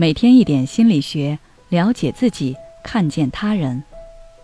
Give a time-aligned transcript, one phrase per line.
[0.00, 1.36] 每天一点心理学，
[1.70, 2.54] 了解自己，
[2.84, 3.82] 看见他人。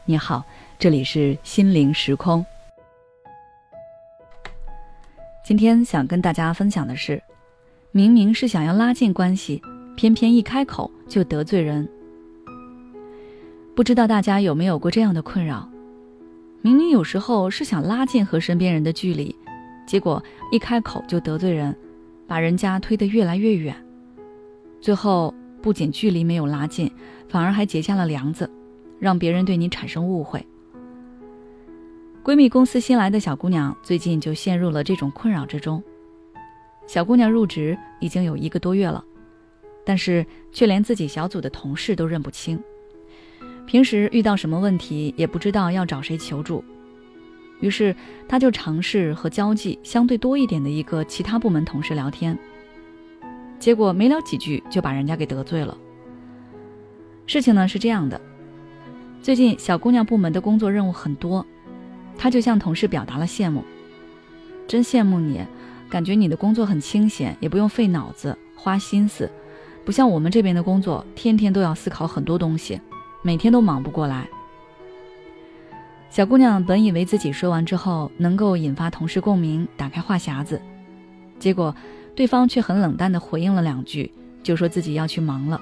[0.05, 0.45] 你好，
[0.81, 2.45] 这里是心灵时空。
[5.45, 7.23] 今天想跟大家分享的是，
[7.93, 9.63] 明明是想要拉近关系，
[9.95, 11.89] 偏偏一开口就得罪人。
[13.77, 15.69] 不知道大家有没有过这样的困扰？
[16.63, 19.33] 明明有时候是想拉近和身边人的距离，
[19.87, 21.73] 结果一开口就得罪人，
[22.27, 23.73] 把人家推得越来越远，
[24.81, 25.33] 最后。
[25.65, 26.93] 不仅距离没有拉近，
[27.27, 28.51] 反而还结下了梁子，
[29.01, 30.47] 让别人对你产生误会。
[32.23, 35.83] 闺蜜公司新来的小姑娘最近就陷入了这种困扰之中。
[36.87, 39.03] 小姑娘入职已经有一个多月了，
[39.87, 42.63] 但是却连自己小组的同事都认不清，
[43.65, 46.63] 平时遇到什么问题也不知道要找谁求助。
[47.61, 47.97] 于是
[48.29, 52.39] 她就尝试和交际相对多一点的一个其他部门同事聊天。
[53.65, 55.75] 结果没聊几句就把人家给得罪了。
[57.25, 58.21] 事情呢是这样的，
[59.23, 61.47] 最近小姑娘部门的工作任务很多，
[62.19, 63.65] 她就向同事表达了羡慕，
[64.69, 65.41] 真羡慕你，
[65.89, 69.33] 感觉你的工作很清闲，也不用费脑子花心思，
[69.83, 72.79] 不像我们这边的工作，天天都要思考很多东西，
[73.23, 74.29] 每天都忙不过来。
[76.11, 80.61] 小姑娘本以为自己说完之后能够引发同事共鸣，打开话匣子，
[81.39, 81.75] 结果。
[82.15, 84.11] 对方却很冷淡的回应了两句，
[84.43, 85.61] 就说自己要去忙了。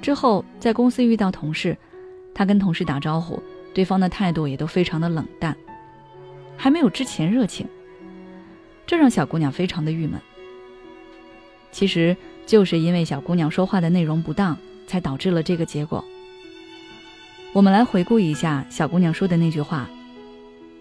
[0.00, 1.76] 之后在公司遇到同事，
[2.34, 3.42] 他跟同事打招呼，
[3.74, 5.54] 对方的态度也都非常的冷淡，
[6.56, 7.66] 还没有之前热情。
[8.86, 10.18] 这让小姑娘非常的郁闷。
[11.70, 16.02] 其实就是因为小姑娘说话的内容不当，才导致了这个结果。
[17.52, 19.88] 我们来回顾一下小姑娘说的那句话，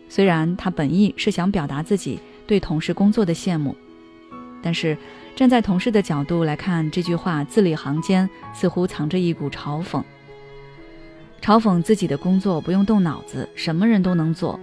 [0.07, 3.75] 虽然她本意是想表达自己对同事工作的羡慕。
[4.61, 4.97] 但是，
[5.35, 10.03] 站在同事的角度来看，这句话字里行间似乎藏着一股嘲讽，
[11.41, 14.59] 嘲讽自己的工作不用动脑子，什么人都能做，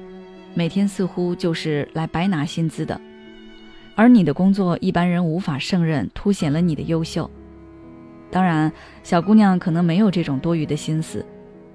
[0.52, 3.00] 每天似乎就是来白拿薪资的，
[3.94, 7.30] 而你的工作一般人无法胜任，凸显了你的优秀。
[8.30, 8.70] 当然，
[9.02, 11.24] 小姑娘可能没有这种多余的心思，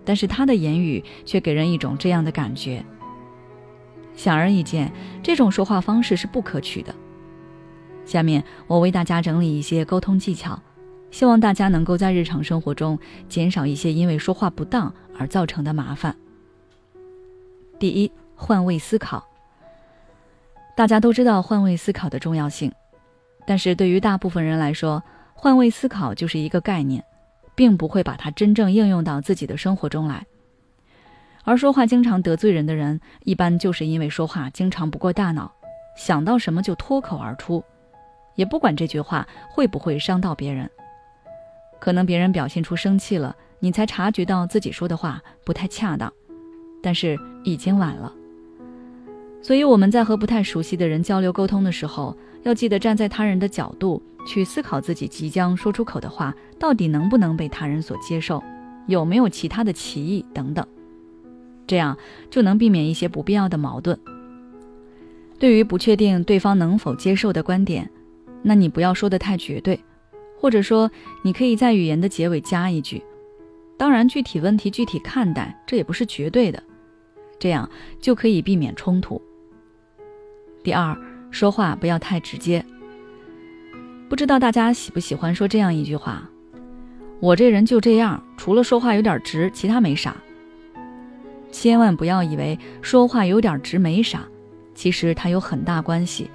[0.05, 2.83] 但是她的言语却给人一种这样的感觉。
[4.15, 4.91] 显而易见，
[5.23, 6.93] 这种说话方式是不可取的。
[8.05, 10.59] 下面我为大家整理一些沟通技巧，
[11.11, 12.97] 希望大家能够在日常生活中
[13.29, 16.15] 减少一些因为说话不当而造成的麻烦。
[17.79, 19.25] 第一，换位思考。
[20.75, 22.71] 大家都知道换位思考的重要性，
[23.45, 27.03] 但是对于大部分人来说，换位思考就是一个概念，
[27.55, 30.25] 并不会把它真正应用到自己的生活中来。
[31.43, 35.51] 而说话经常得罪人的人，一般就是因为说话经常不过大脑，
[35.97, 37.63] 想到什么就脱口而出。
[38.41, 40.67] 也不管这句话会不会伤到别人，
[41.79, 46.11] 可能别人表现出生气了，你才察觉到自己说的话不太恰当，
[46.81, 48.11] 但是已经晚了。
[49.43, 58.41] 所以我们在和不太熟悉的人交流沟通的时候，要记得站在他人的角度去思考自己即将说出口的话到底能不能被他人所接受，
[58.87, 60.65] 有没有其他的歧义等等，
[61.67, 61.95] 这样
[62.31, 63.99] 就能避免一些不必要的矛盾。
[65.37, 67.87] 对于不确定对方能否接受的观点。
[68.41, 69.79] 那你不要说的太绝对，
[70.37, 70.89] 或者说
[71.23, 73.03] 你可以在语言的结尾加一句，
[73.77, 76.61] 当然具体问题具体看待，这也不是绝对的，
[77.39, 77.69] 这样
[77.99, 79.21] 就可以避免冲突。
[80.63, 80.97] 第二，
[81.31, 82.63] 说话不要太直接。
[84.09, 86.29] 不知道大家喜不喜欢说这样一句话
[87.21, 90.15] ：“我这人就这样，除了说话有点直，其他没啥。”
[91.51, 94.27] 千万不要以为说话有点直没啥，
[94.73, 96.29] 其实它有很大关系。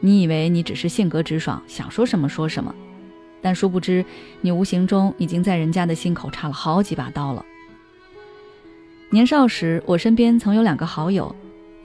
[0.00, 2.74] 你以为你只是性格直爽，想说什么说什么，
[3.40, 4.04] 但殊不知，
[4.40, 7.44] 你无形中已经在人家的心口插了好几把刀了。
[9.10, 11.34] 年少时，我身边曾有两个好友，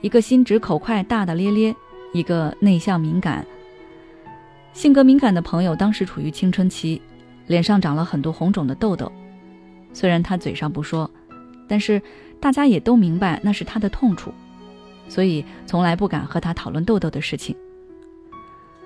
[0.00, 1.74] 一个心直口快、大大咧咧，
[2.12, 3.46] 一个内向敏感。
[4.72, 7.00] 性格敏感的朋友当时处于青春期，
[7.46, 9.10] 脸上长了很多红肿的痘痘，
[9.92, 11.10] 虽然他嘴上不说，
[11.68, 12.00] 但是
[12.40, 14.32] 大家也都明白那是他的痛处，
[15.08, 17.54] 所以从来不敢和他讨论痘痘的事情。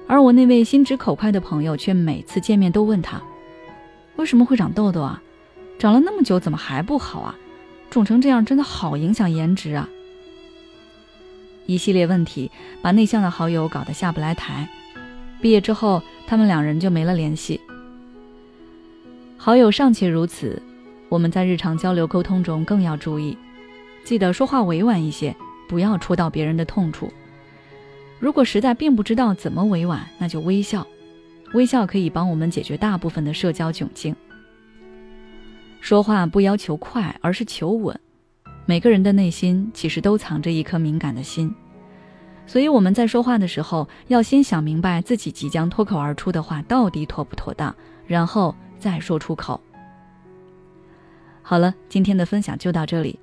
[0.09, 3.21] 而我那位心直口快的朋友却每次见面都问他
[4.17, 5.21] ：“为什么会长痘痘啊？
[5.79, 7.37] 长了那么久怎么还不好啊？
[7.91, 9.89] 肿成这样真的好影响颜值啊！”
[11.67, 12.51] 一系列问题
[12.81, 14.69] 把内向的好友搞得下不来台。
[15.41, 17.61] 毕业之后，他们两人就没了联系。
[19.37, 20.63] 好友尚且如此，
[21.09, 23.37] 我们在日常交流沟通中更要注意，
[24.05, 25.35] 记得说话委婉一些，
[25.69, 27.13] 不要戳到别人的痛处。
[28.19, 30.87] 如果实在并不知道怎么委婉，那就微笑，
[31.53, 34.15] 微笑可以帮我们解决大部分的社交窘境。
[35.81, 37.99] 说话不要求快，而是求稳。
[38.65, 41.55] 每个人的内心其实都藏着一颗敏感的心，
[42.47, 47.73] 所以我们在说话的时候，要先想明白自己即将脱口而出的话到底妥不妥当，
[48.07, 49.61] 然后再说出口。
[51.43, 53.17] 好了，今天的分享就到这里。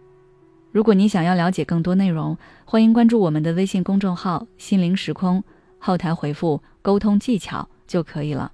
[0.74, 2.36] 如果你想要了解更多内容，
[2.66, 5.44] 欢迎关注我们的微信公众号“心灵时空”，
[5.78, 8.52] 后台回复“沟通技巧”就可以了。